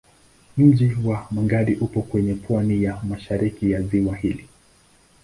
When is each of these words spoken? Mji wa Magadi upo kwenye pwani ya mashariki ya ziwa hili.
Mji 0.57 0.97
wa 1.05 1.27
Magadi 1.31 1.73
upo 1.75 2.01
kwenye 2.01 2.33
pwani 2.33 2.83
ya 2.83 3.03
mashariki 3.03 3.71
ya 3.71 3.81
ziwa 3.81 4.15
hili. 4.15 4.47